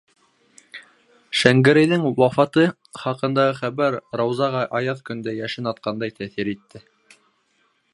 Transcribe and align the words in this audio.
Шәңгәрәйҙең 1.41 2.07
вафаты 2.21 2.65
хаҡындағы 3.03 3.55
хәбәр 3.61 4.01
Раузаға 4.23 4.67
аяҙ 4.81 5.07
көндә 5.11 5.39
йәшен 5.43 5.75
атҡандай 5.75 6.21
тәьҫир 6.23 6.55
итте. 6.57 6.87